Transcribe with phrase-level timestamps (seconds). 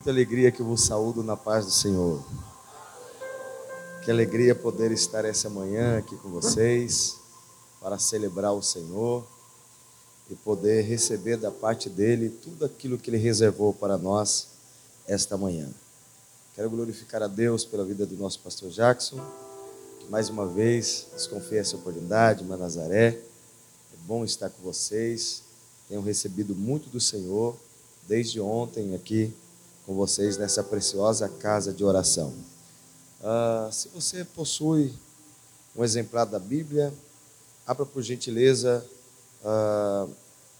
[0.00, 2.24] muita alegria que vos saúdo na paz do Senhor.
[4.04, 7.16] Que alegria poder estar essa manhã aqui com vocês
[7.80, 9.26] para celebrar o Senhor
[10.30, 14.50] e poder receber da parte dele tudo aquilo que ele reservou para nós
[15.04, 15.68] esta manhã.
[16.54, 19.20] Quero glorificar a Deus pela vida do nosso pastor Jackson,
[19.98, 23.08] que mais uma vez nos confia essa oportunidade, uma Nazaré.
[23.08, 25.42] É bom estar com vocês.
[25.88, 27.56] Tenho recebido muito do Senhor
[28.06, 29.34] desde ontem aqui
[29.88, 32.34] com vocês nessa preciosa casa de oração.
[33.22, 34.92] Ah, se você possui
[35.74, 36.92] um exemplar da Bíblia,
[37.66, 38.84] abra por gentileza
[39.42, 40.06] ah,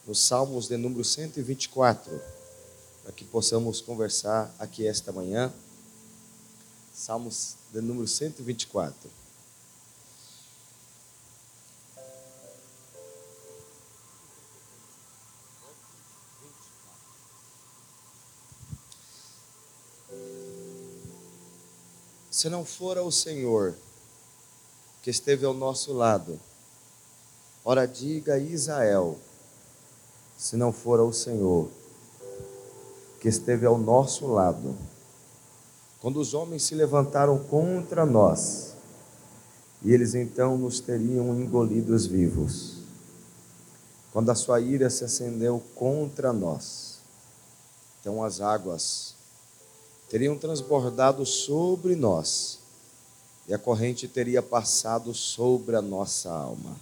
[0.07, 2.19] nos Salmos de número 124,
[3.03, 5.53] para que possamos conversar aqui esta manhã.
[6.95, 9.11] Salmos de número 124.
[22.39, 23.75] Se não for o Senhor
[25.03, 26.39] que esteve ao nosso lado,
[27.65, 29.19] ora diga a Israel,
[30.37, 31.69] se não for o Senhor
[33.21, 34.79] que esteve ao nosso lado,
[36.01, 38.73] quando os homens se levantaram contra nós,
[39.83, 42.77] e eles então nos teriam engolidos vivos,
[44.13, 47.01] quando a sua ira se acendeu contra nós,
[48.01, 49.18] então as águas
[50.09, 52.59] teriam transbordado sobre nós
[53.47, 56.77] e a corrente teria passado sobre a nossa alma.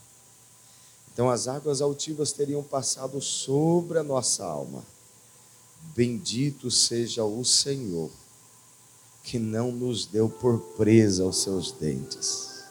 [1.13, 4.83] Então as águas altivas teriam passado sobre a nossa alma.
[5.95, 8.11] Bendito seja o Senhor,
[9.23, 12.65] que não nos deu por presa aos seus dentes.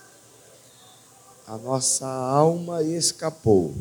[1.47, 3.73] A nossa alma escapou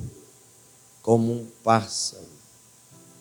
[1.03, 2.25] como um pássaro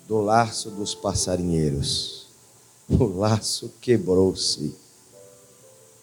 [0.08, 2.23] do laço dos passarinheiros
[2.90, 4.76] o laço quebrou-se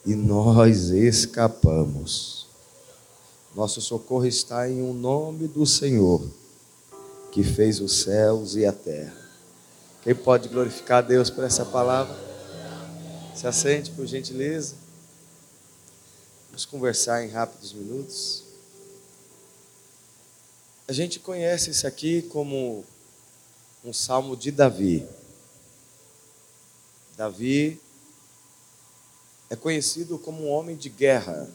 [0.04, 2.46] e nós escapamos.
[3.54, 6.22] Nosso socorro está em um nome do Senhor,
[7.32, 9.16] que fez os céus e a terra.
[10.02, 12.16] Quem pode glorificar a Deus por essa palavra?
[13.34, 14.74] Se assente, por gentileza.
[16.48, 18.44] Vamos conversar em rápidos minutos.
[20.88, 22.84] A gente conhece isso aqui como
[23.84, 25.06] um salmo de Davi.
[27.20, 27.78] Davi
[29.50, 31.50] é conhecido como um homem de guerra,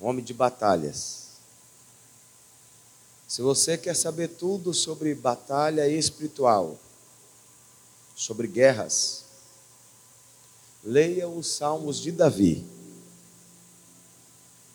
[0.00, 1.30] um homem de batalhas.
[3.26, 6.78] Se você quer saber tudo sobre batalha espiritual,
[8.14, 9.24] sobre guerras,
[10.84, 12.64] leia os Salmos de Davi,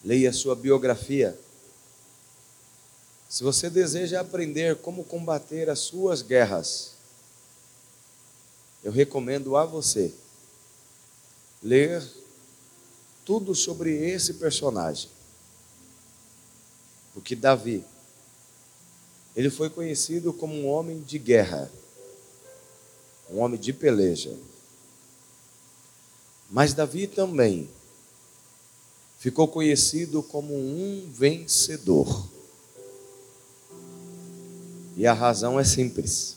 [0.03, 1.39] leia sua biografia.
[3.29, 6.96] Se você deseja aprender como combater as suas guerras,
[8.87, 10.13] eu recomendo a você
[11.61, 12.01] ler
[13.25, 15.09] tudo sobre esse personagem.
[17.13, 17.83] Porque Davi,
[19.35, 21.69] ele foi conhecido como um homem de guerra,
[23.29, 24.33] um homem de peleja.
[26.49, 27.69] Mas Davi também
[29.19, 32.29] ficou conhecido como um vencedor.
[34.95, 36.36] E a razão é simples.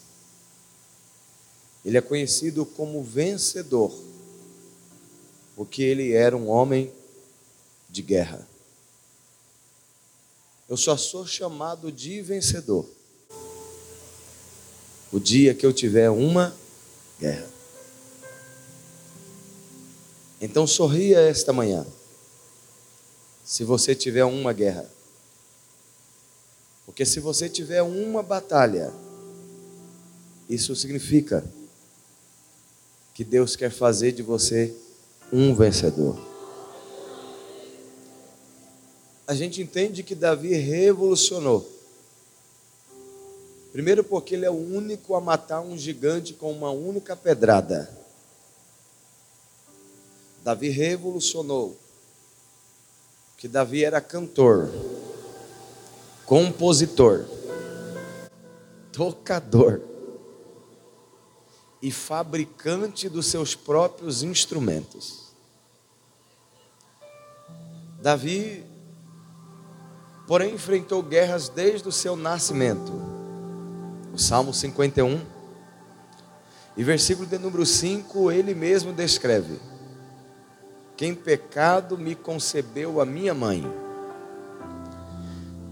[1.84, 3.92] Ele é conhecido como vencedor,
[5.56, 6.92] porque ele era um homem
[7.88, 8.46] de guerra.
[10.68, 12.88] Eu só sou chamado de vencedor
[15.12, 16.54] o dia que eu tiver uma
[17.18, 17.48] guerra.
[20.40, 21.86] Então sorria esta manhã,
[23.44, 24.88] se você tiver uma guerra.
[26.86, 28.92] Porque se você tiver uma batalha,
[30.48, 31.44] isso significa
[33.20, 34.74] que Deus quer fazer de você
[35.30, 36.18] um vencedor.
[39.26, 41.70] A gente entende que Davi revolucionou.
[43.72, 47.94] Primeiro, porque ele é o único a matar um gigante com uma única pedrada.
[50.42, 51.76] Davi revolucionou.
[53.36, 54.72] Que Davi era cantor,
[56.24, 57.26] compositor,
[58.90, 59.89] tocador
[61.82, 65.30] e fabricante dos seus próprios instrumentos.
[68.02, 68.64] Davi,
[70.26, 72.92] porém, enfrentou guerras desde o seu nascimento.
[74.12, 75.20] O Salmo 51,
[76.76, 79.58] e versículo de número 5, ele mesmo descreve:
[80.96, 83.64] Quem pecado me concebeu a minha mãe.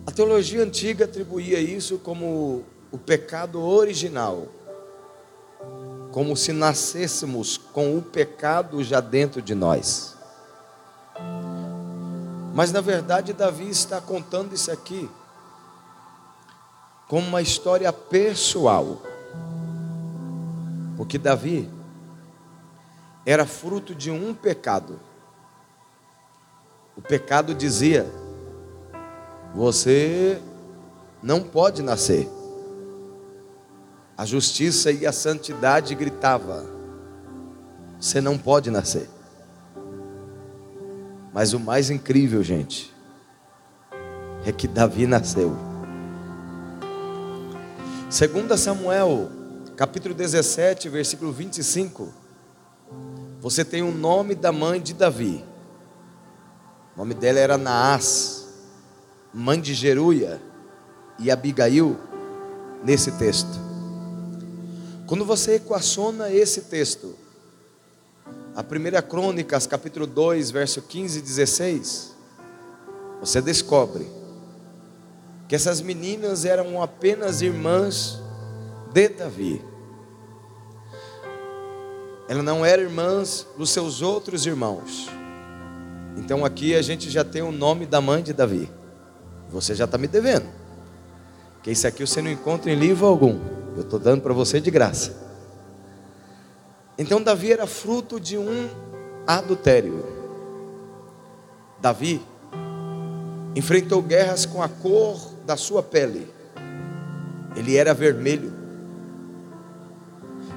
[0.07, 4.49] A teologia antiga atribuía isso como o pecado original
[6.19, 10.17] como se nascêssemos com o pecado já dentro de nós.
[12.53, 15.09] Mas na verdade, Davi está contando isso aqui
[17.07, 19.01] como uma história pessoal.
[20.97, 21.71] Porque Davi
[23.25, 24.99] era fruto de um pecado.
[26.97, 28.13] O pecado dizia:
[29.55, 30.43] você
[31.23, 32.38] não pode nascer.
[34.19, 36.67] A justiça e a santidade gritava:
[38.01, 39.09] você não pode nascer.
[41.33, 42.93] Mas o mais incrível, gente,
[44.45, 45.57] é que Davi nasceu.
[48.11, 49.31] Segundo Samuel,
[49.77, 52.13] capítulo 17, versículo 25,
[53.41, 55.45] você tem o nome da mãe de Davi.
[56.97, 58.49] O nome dela era Naás,
[59.33, 60.43] mãe de Jeruia
[61.21, 61.97] e Abigail,
[62.83, 63.68] nesse texto.
[65.09, 67.15] Quando você equaciona esse texto,
[68.55, 72.15] a primeira Crônicas, capítulo 2, verso 15 e 16,
[73.19, 74.07] você descobre
[75.49, 78.21] que essas meninas eram apenas irmãs
[78.93, 79.65] de Davi.
[82.29, 85.09] Elas não eram irmãs dos seus outros irmãos.
[86.19, 88.71] Então aqui a gente já tem o nome da mãe de Davi.
[89.49, 90.49] Você já está me devendo.
[91.63, 93.58] Que isso aqui você não encontra em livro algum.
[93.79, 95.15] Eu estou dando para você de graça.
[96.99, 98.69] Então Davi era fruto de um
[99.25, 100.05] adultério.
[101.81, 102.21] Davi
[103.55, 105.17] enfrentou guerras com a cor
[105.47, 106.29] da sua pele.
[107.55, 108.53] Ele era vermelho.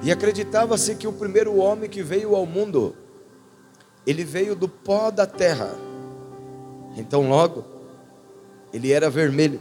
[0.02, 2.96] E acreditava-se que o primeiro homem que veio ao mundo,
[4.04, 5.70] ele veio do pó da terra.
[6.96, 7.64] Então, logo,
[8.74, 9.60] ele era vermelho.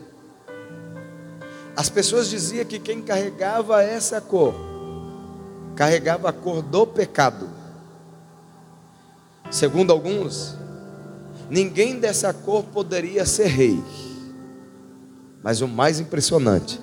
[1.76, 4.54] As pessoas diziam que quem carregava essa cor,
[5.76, 7.50] carregava a cor do pecado.
[9.50, 10.56] Segundo alguns,
[11.50, 13.82] ninguém dessa cor poderia ser rei.
[15.44, 16.80] Mas o mais impressionante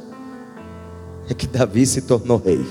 [1.30, 2.66] é que Davi se tornou rei.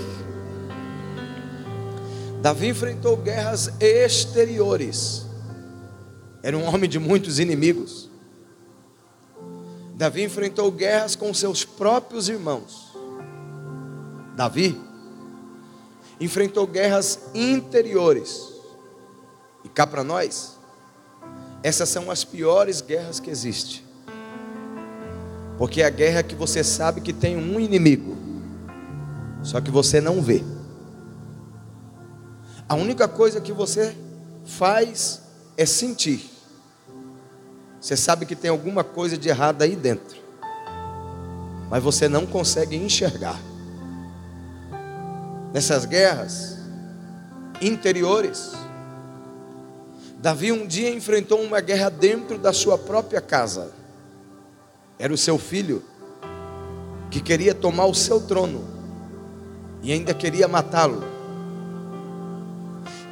[2.42, 5.25] Davi enfrentou guerras exteriores.
[6.42, 8.06] Era um homem de muitos inimigos.
[9.98, 12.96] Davi enfrentou guerras com seus próprios irmãos.
[14.36, 14.80] Davi
[16.22, 18.54] enfrentou guerras interiores.
[19.64, 20.56] E cá para nós,
[21.64, 23.82] essas são as piores guerras que existem.
[25.58, 28.16] Porque é a guerra que você sabe que tem um inimigo,
[29.42, 30.44] só que você não vê.
[32.70, 33.98] A única coisa que você
[34.46, 35.24] faz
[35.58, 36.37] é sentir.
[37.79, 40.18] Você sabe que tem alguma coisa de errado aí dentro,
[41.69, 43.39] mas você não consegue enxergar.
[45.53, 46.57] Nessas guerras
[47.62, 48.51] interiores,
[50.19, 53.71] Davi um dia enfrentou uma guerra dentro da sua própria casa.
[54.97, 55.83] Era o seu filho
[57.12, 58.65] que queria tomar o seu trono
[59.83, 61.03] e ainda queria matá-lo.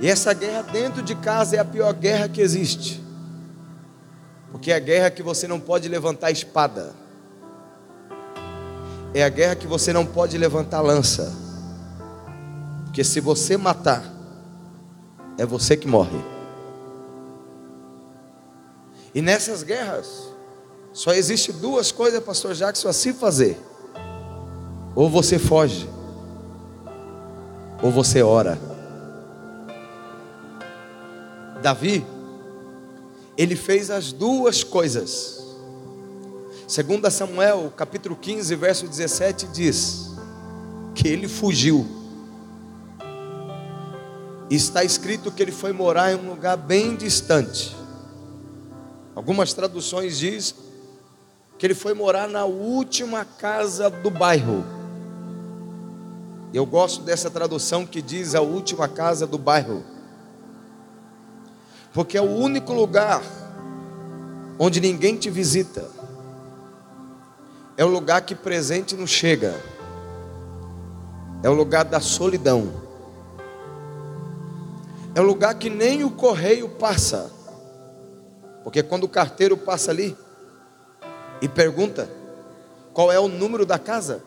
[0.01, 3.05] E essa guerra dentro de casa é a pior guerra que existe.
[4.56, 6.94] Porque é a guerra que você não pode levantar espada.
[9.13, 11.36] É a guerra que você não pode levantar lança.
[12.86, 14.02] Porque se você matar,
[15.38, 16.18] é você que morre.
[19.13, 20.29] E nessas guerras,
[20.94, 23.62] só existe duas coisas, pastor Jackson, a se fazer.
[24.96, 25.89] Ou você foge,
[27.84, 28.58] ou você ora.
[31.62, 32.14] Davi,
[33.38, 35.44] ele fez as duas coisas.
[36.68, 40.12] Segundo Samuel, capítulo 15, verso 17 diz
[40.96, 41.86] que ele fugiu.
[44.50, 47.75] Está escrito que ele foi morar em um lugar bem distante.
[49.15, 50.56] Algumas traduções diz
[51.58, 54.63] que ele foi morar na última casa do bairro.
[56.54, 59.84] Eu gosto dessa tradução que diz a última casa do bairro.
[61.96, 63.24] Porque é o único lugar
[64.60, 65.90] onde ninguém te visita.
[67.78, 69.56] É o lugar que presente não chega.
[71.42, 72.70] É o lugar da solidão.
[75.16, 77.32] É o lugar que nem o correio passa.
[78.62, 80.18] Porque quando o carteiro passa ali,
[81.42, 82.10] e pergunta
[82.94, 84.22] qual é o número da casa.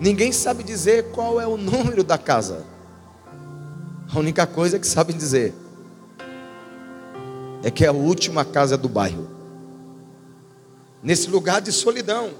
[0.00, 2.64] Ninguém sabe dizer qual é o número da casa.
[4.12, 5.61] A única coisa que sabem dizer
[7.62, 9.28] é que é a última casa do bairro.
[11.02, 12.30] Nesse lugar de solidão,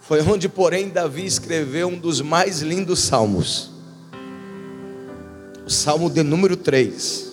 [0.00, 3.70] foi onde, porém, Davi escreveu um dos mais lindos salmos.
[5.64, 7.32] O salmo de número 3,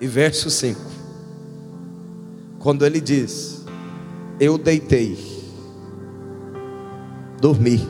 [0.00, 0.80] e verso 5.
[2.60, 3.64] Quando ele diz:
[4.38, 5.18] Eu deitei,
[7.40, 7.80] dormi,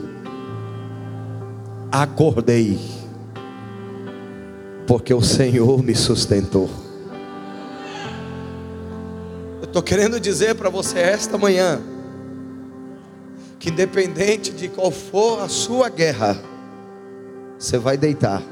[1.91, 2.79] acordei,
[4.87, 6.84] porque o Senhor me sustentou.
[9.65, 11.81] Eu estou querendo dizer para você esta manhã,
[13.57, 16.37] que independente de qual for a sua guerra,
[17.57, 18.43] você vai deitar,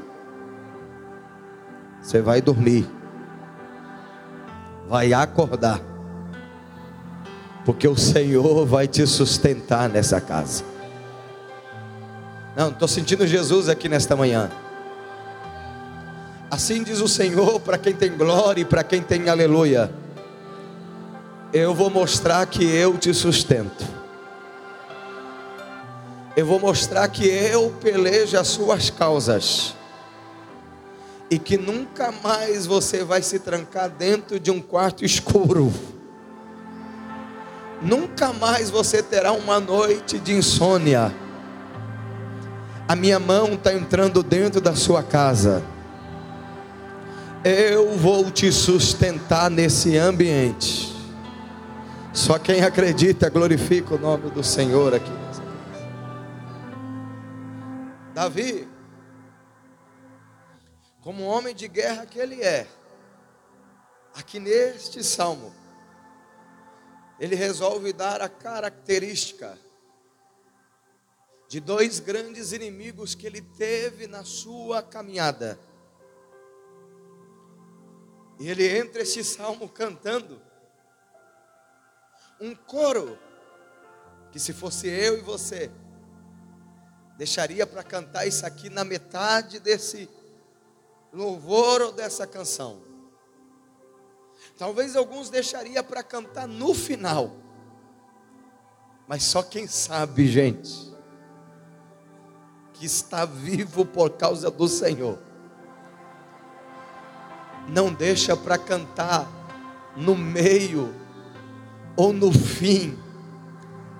[2.02, 2.84] você vai dormir,
[4.88, 5.80] vai acordar,
[7.64, 10.64] porque o Senhor vai te sustentar nessa casa.
[12.56, 14.50] Não, estou sentindo Jesus aqui nesta manhã.
[16.50, 20.02] Assim diz o Senhor para quem tem glória e para quem tem aleluia.
[21.54, 24.04] Eu vou mostrar que eu te sustento
[26.36, 29.74] eu vou mostrar que eu pelejo as suas causas.
[31.30, 35.72] E que nunca mais você vai se trancar dentro de um quarto escuro.
[37.80, 41.14] Nunca mais você terá uma noite de insônia.
[42.86, 45.62] A minha mão está entrando dentro da sua casa.
[47.44, 50.93] Eu vou te sustentar nesse ambiente.
[52.14, 55.10] Só quem acredita glorifica o nome do Senhor aqui.
[58.14, 58.68] Davi,
[61.00, 62.68] como homem de guerra que ele é,
[64.14, 65.52] aqui neste salmo,
[67.18, 69.58] ele resolve dar a característica
[71.48, 75.58] de dois grandes inimigos que ele teve na sua caminhada.
[78.38, 80.40] E ele entra este salmo cantando
[82.44, 83.18] um coro
[84.30, 85.70] que se fosse eu e você,
[87.16, 90.10] deixaria para cantar isso aqui na metade desse
[91.12, 92.82] louvor ou dessa canção.
[94.58, 97.36] Talvez alguns deixaria para cantar no final.
[99.06, 100.92] Mas só quem sabe, gente,
[102.74, 105.18] que está vivo por causa do Senhor.
[107.68, 109.26] Não deixa para cantar
[109.96, 111.03] no meio
[111.96, 112.96] ou no fim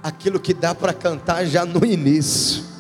[0.02, 2.74] aquilo que dá para cantar já no início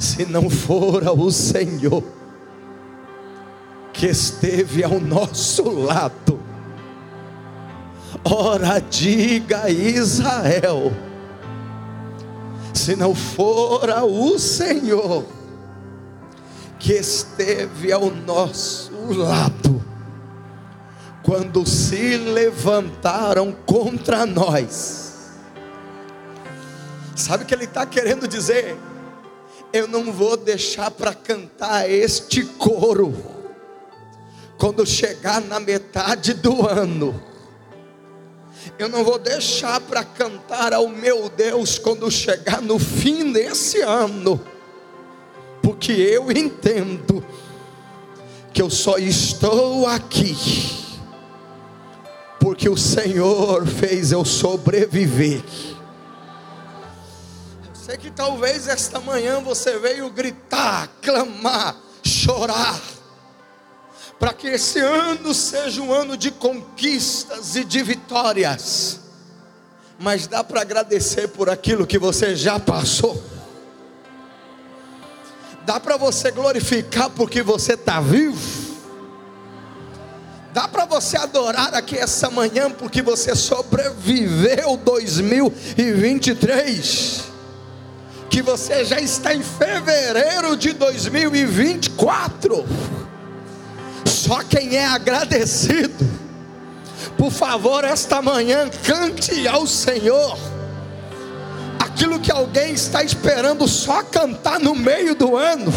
[0.00, 2.02] se não fora o Senhor
[3.92, 6.40] que esteve ao nosso lado.
[8.24, 10.90] Ora, diga Israel,
[12.72, 15.24] se não fora o Senhor
[16.78, 19.79] que esteve ao nosso lado,
[21.30, 25.30] quando se levantaram contra nós,
[27.14, 28.76] sabe o que ele está querendo dizer?
[29.72, 33.14] eu não vou deixar para cantar este coro
[34.58, 37.22] quando chegar na metade do ano.
[38.76, 44.44] Eu não vou deixar para cantar ao meu Deus quando chegar no fim desse ano,
[45.62, 47.24] porque eu entendo
[48.52, 50.79] que eu só estou aqui
[52.50, 55.40] porque o Senhor fez eu sobreviver
[57.72, 62.80] sei que talvez esta manhã você veio gritar, clamar, chorar,
[64.18, 68.98] para que esse ano seja um ano de conquistas e de vitórias,
[69.96, 73.22] mas dá para agradecer por aquilo que você já passou.
[75.64, 78.69] Dá para você glorificar porque você está vivo.
[80.52, 87.30] Dá para você adorar aqui essa manhã porque você sobreviveu 2023
[88.30, 92.64] que você já está em fevereiro de 2024.
[94.06, 96.08] Só quem é agradecido,
[97.18, 100.38] por favor, esta manhã cante ao Senhor.
[101.80, 105.72] Aquilo que alguém está esperando só cantar no meio do ano,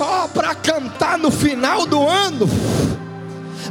[0.00, 2.48] só para cantar no final do ano.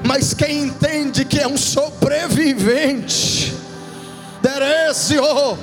[0.05, 3.57] Mas quem entende que é um sobrevivente,
[4.39, 5.57] Derecio,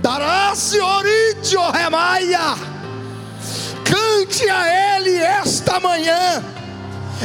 [0.00, 2.56] Darás oridio remaia.
[3.84, 6.42] Cante a Ele esta manhã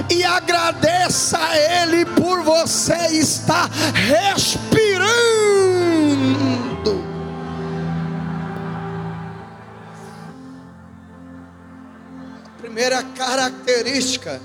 [0.09, 5.36] e agradeça a Ele por você estar respirando.
[12.57, 14.41] Primeira característica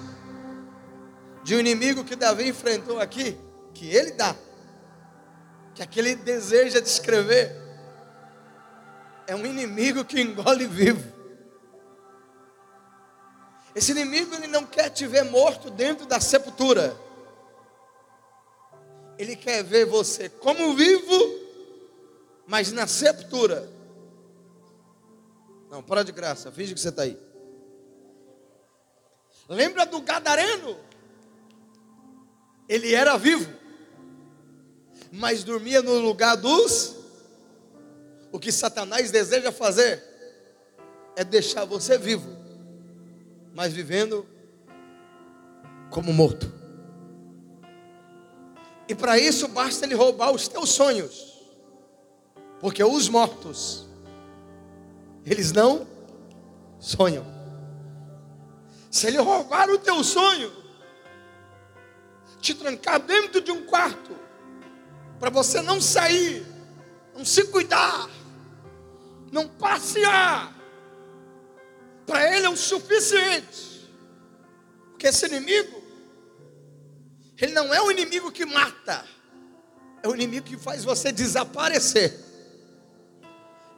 [1.43, 3.37] de um inimigo que Davi enfrentou aqui,
[3.75, 4.37] que ele dá,
[5.75, 7.61] que aquele deseja descrever
[9.27, 11.11] é um inimigo que engole vivo.
[13.75, 16.95] Esse inimigo ele não quer te ver morto dentro da sepultura.
[19.19, 21.41] Ele quer ver você como vivo,
[22.47, 23.71] mas na sepultura.
[25.71, 27.32] Não, para de graça, finge que você está aí.
[29.49, 30.77] Lembra do Gadareno?
[32.69, 33.53] Ele era vivo,
[35.11, 36.97] mas dormia no lugar dos.
[38.31, 40.03] O que Satanás deseja fazer
[41.17, 42.43] é deixar você vivo
[43.55, 44.27] mas vivendo
[45.91, 46.53] como morto.
[48.89, 51.41] E para isso basta ele roubar os teus sonhos,
[52.61, 53.87] porque os mortos,
[55.25, 55.87] eles não
[56.79, 57.32] sonham.
[58.93, 60.53] Se ele roubar o teu sonho,
[62.43, 64.15] te trancar dentro de um quarto,
[65.19, 66.47] para você não sair,
[67.15, 68.11] não se cuidar,
[69.33, 70.55] não passear,
[72.05, 73.91] para ele é o suficiente.
[74.91, 75.83] Porque esse inimigo,
[77.39, 79.07] ele não é o inimigo que mata,
[80.03, 82.15] é o inimigo que faz você desaparecer.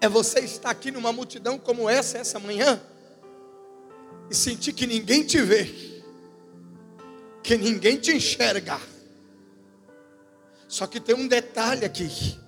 [0.01, 2.83] É você estar aqui numa multidão como essa, essa manhã,
[4.31, 6.03] e sentir que ninguém te vê,
[7.43, 8.81] que ninguém te enxerga.
[10.69, 12.39] Só que tem um detalhe aqui: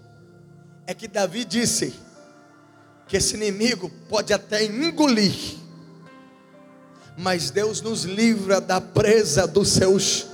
[0.87, 1.95] é que Davi disse
[3.07, 5.67] que esse inimigo pode até engolir
[7.17, 10.27] mas Deus nos livra da presa dos seus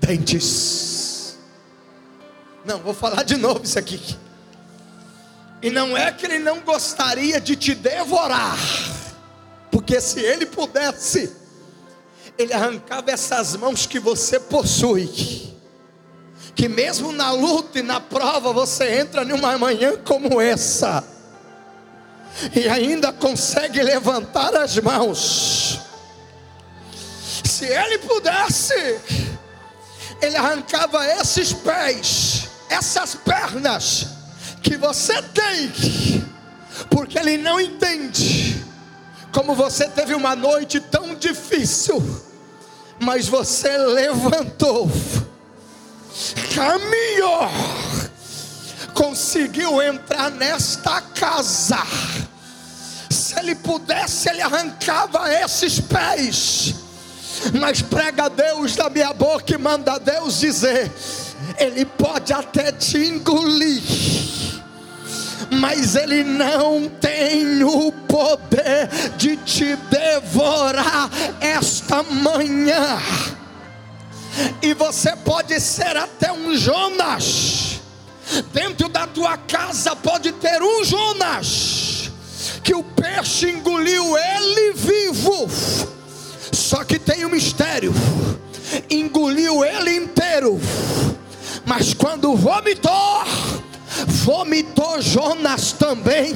[0.00, 1.38] dentes.
[2.64, 4.18] Não, vou falar de novo isso aqui.
[5.62, 8.58] E não é que ele não gostaria de te devorar,
[9.72, 11.34] porque se ele pudesse,
[12.36, 15.50] ele arrancava essas mãos que você possui.
[16.54, 21.02] Que mesmo na luta e na prova você entra numa manhã como essa
[22.54, 25.80] e ainda consegue levantar as mãos.
[27.42, 29.00] Se ele pudesse,
[30.20, 34.06] ele arrancava esses pés, essas pernas
[34.62, 35.72] que você tem,
[36.90, 38.51] porque ele não entende
[39.32, 42.02] como você teve uma noite tão difícil,
[43.00, 44.90] mas você levantou,
[46.54, 47.48] caminhou,
[48.94, 51.82] conseguiu entrar nesta casa
[53.32, 56.74] se ele pudesse, ele arrancava esses pés.
[57.58, 60.90] Mas prega Deus da minha boca e manda Deus dizer:
[61.58, 63.82] Ele pode até te engolir,
[65.52, 71.10] mas Ele não tem o poder de te devorar
[71.40, 72.98] esta manhã.
[74.62, 77.80] E você pode ser até um Jonas,
[78.52, 82.10] dentro da tua casa pode ter um Jonas
[82.62, 85.48] que o peixe engoliu ele vivo.
[86.52, 87.92] Só que tem um mistério:
[88.88, 90.60] engoliu ele inteiro.
[91.64, 93.24] Mas quando vomitou,
[94.06, 96.34] vomitou Jonas também.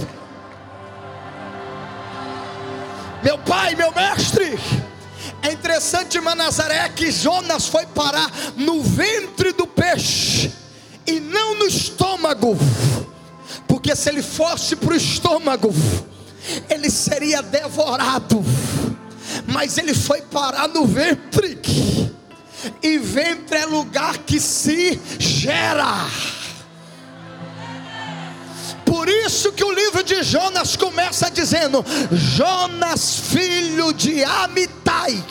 [3.23, 4.59] Meu pai, meu mestre,
[5.43, 10.53] é interessante, Manazaré, que Jonas foi parar no ventre do peixe
[11.07, 12.57] e não no estômago,
[13.67, 15.73] porque se ele fosse para o estômago,
[16.69, 18.45] ele seria devorado,
[19.47, 21.61] mas ele foi parar no ventre,
[22.83, 26.07] e ventre é lugar que se gera.
[29.07, 35.25] Por isso que o livro de Jonas começa dizendo: Jonas, filho de Amitai.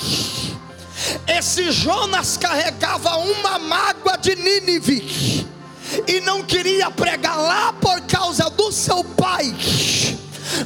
[1.27, 5.45] Esse Jonas carregava uma mágoa de Nínive
[6.07, 9.53] e não queria pregar lá por causa do seu pai.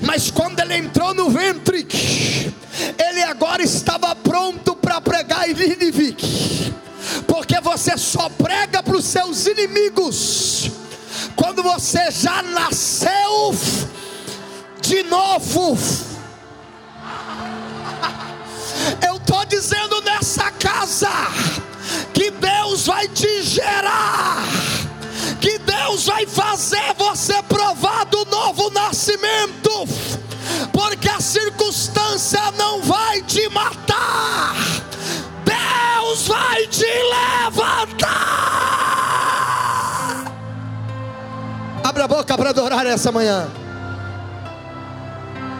[0.04, 1.88] Mas quando ele entrou no ventre,
[2.96, 6.16] ele agora estava pronto para pregar em Nínive,
[7.26, 10.70] porque você só prega para os seus inimigos
[11.36, 13.56] quando você já nasceu
[14.82, 15.78] de novo.
[19.06, 21.10] Eu estou dizendo nessa casa
[22.14, 24.44] que Deus vai te gerar
[25.40, 29.88] que Deus vai fazer você provar do novo nascimento,
[30.72, 34.56] porque a circunstância não vai te matar,
[35.46, 38.79] Deus vai te levantar.
[42.00, 43.46] Abra a boca para adorar essa manhã.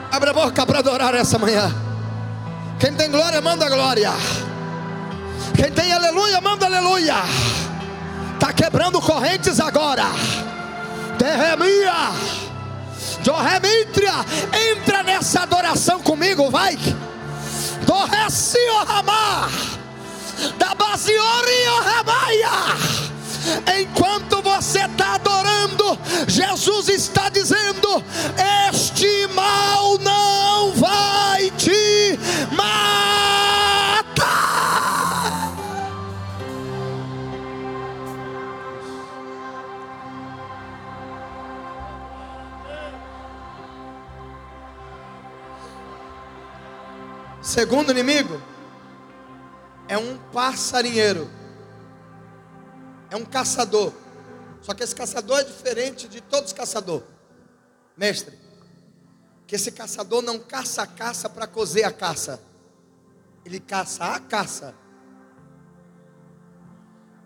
[0.10, 1.70] Abra a boca para adorar essa manhã.
[2.80, 4.14] Quem tem glória, manda glória.
[5.54, 7.16] Quem tem aleluia, manda aleluia.
[8.36, 10.06] Está quebrando correntes agora.
[11.18, 12.14] Terremia.
[13.22, 14.14] Jorremitria.
[14.72, 16.78] Entra nessa adoração comigo, vai.
[17.86, 19.50] Do Recio Ramar.
[20.58, 20.74] Da
[21.84, 23.10] Ramaia.
[23.82, 25.09] Enquanto você está
[26.28, 28.04] Jesus está dizendo:
[28.70, 32.18] Este mal não vai te
[32.56, 33.40] matar.
[47.42, 48.42] Segundo inimigo
[49.88, 51.40] é um passarinheiro
[53.10, 53.92] é um caçador.
[54.70, 57.08] Só que esse caçador é diferente de todos os caçadores.
[57.98, 58.38] Mestre,
[59.48, 62.40] que esse caçador não caça a caça para cozer a caça.
[63.44, 64.76] Ele caça a caça.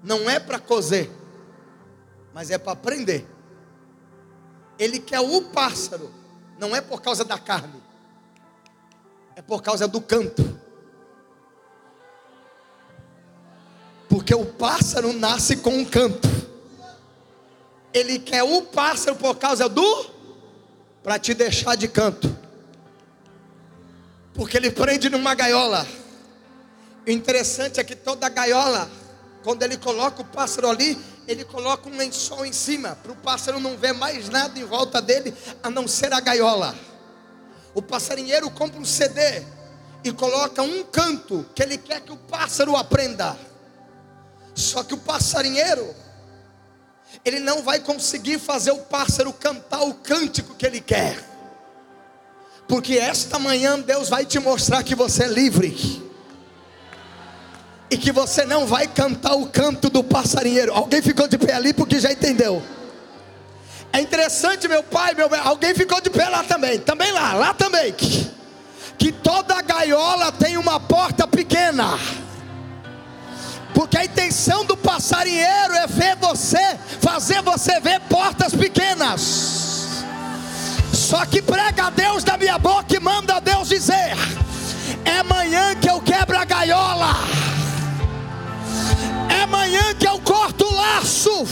[0.02, 1.12] Não é para cozer,
[2.34, 3.26] mas é para prender.
[4.80, 6.14] Ele quer o pássaro,
[6.58, 7.84] não é por causa da carne,
[9.36, 10.62] é por causa do canto.
[14.08, 16.43] Porque o pássaro nasce com um canto.
[17.94, 20.12] Ele quer o pássaro por causa do
[21.04, 22.36] para te deixar de canto.
[24.34, 25.86] Porque ele prende numa gaiola.
[27.06, 28.90] O interessante é que toda gaiola,
[29.44, 33.60] quando ele coloca o pássaro ali, ele coloca um lençol em cima, para o pássaro
[33.60, 36.76] não ver mais nada em volta dele, a não ser a gaiola.
[37.74, 39.44] O passarinheiro compra um CD
[40.04, 43.38] e coloca um canto que ele quer que o pássaro aprenda.
[44.54, 45.96] Só que o passarinheiro,
[47.24, 51.18] ele não vai conseguir fazer o pássaro cantar o cântico que ele quer.
[52.68, 56.02] Porque esta manhã Deus vai te mostrar que você é livre.
[57.90, 60.74] E que você não vai cantar o canto do passarinheiro.
[60.74, 62.64] Alguém ficou de pé ali porque já entendeu.
[63.92, 66.80] É interessante, meu pai, meu alguém ficou de pé lá também.
[66.80, 67.94] Também lá, lá também.
[67.94, 72.00] Que toda gaiola tem uma porta pequena.
[73.74, 80.04] Porque a intenção do passarinheiro é ver você, fazer você ver portas pequenas.
[80.94, 84.16] Só que prega a Deus da minha boca e manda a Deus dizer:
[85.06, 87.16] é amanhã que eu quebro a gaiola,
[89.30, 91.48] é amanhã que eu corto o laço,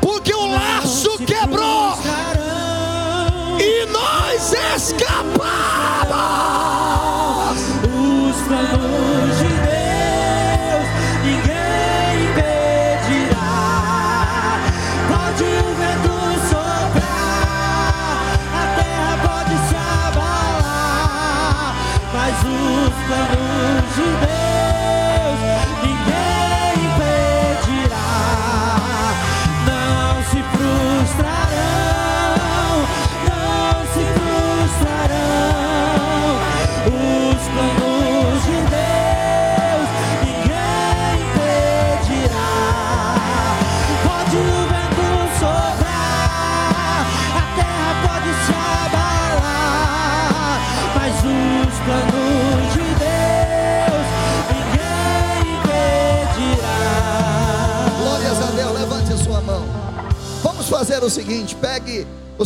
[0.00, 1.98] porque o laço quebrou
[3.60, 5.48] e nós escapamos.
[7.84, 8.36] Os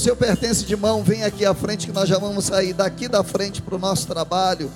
[0.03, 3.23] seu pertence de mão, vem aqui à frente, que nós já vamos sair daqui da
[3.23, 4.69] frente para o nosso trabalho,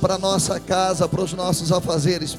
[0.00, 2.38] para nossa casa, para os nossos afazeres.